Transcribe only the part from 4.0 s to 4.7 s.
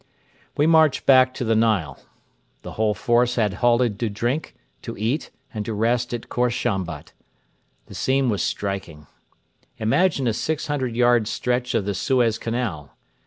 drink,